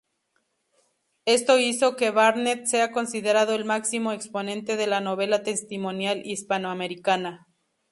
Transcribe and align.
Esto 1.27 1.59
hizo 1.59 1.95
que 1.95 2.09
Barnet 2.09 2.65
sea 2.65 2.91
considerado 2.91 3.53
el 3.53 3.65
máximo 3.65 4.13
exponente 4.13 4.75
de 4.75 4.87
la 4.87 4.99
novela 4.99 5.43
testimonial 5.43 6.25
hispanoamericana. 6.25 7.45